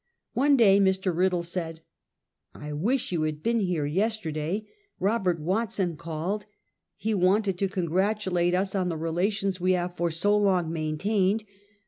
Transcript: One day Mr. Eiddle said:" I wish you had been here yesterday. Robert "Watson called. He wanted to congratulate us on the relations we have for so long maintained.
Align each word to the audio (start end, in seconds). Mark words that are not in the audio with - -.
One 0.33 0.57
day 0.57 0.79
Mr. 0.79 1.13
Eiddle 1.13 1.43
said:" 1.45 1.81
I 2.55 2.73
wish 2.73 3.11
you 3.11 3.21
had 3.21 3.43
been 3.43 3.59
here 3.59 3.85
yesterday. 3.85 4.65
Robert 4.99 5.39
"Watson 5.39 5.95
called. 5.95 6.47
He 6.95 7.13
wanted 7.13 7.59
to 7.59 7.67
congratulate 7.67 8.55
us 8.55 8.73
on 8.73 8.89
the 8.89 8.97
relations 8.97 9.61
we 9.61 9.73
have 9.73 9.95
for 9.95 10.09
so 10.09 10.35
long 10.35 10.71
maintained. 10.73 11.43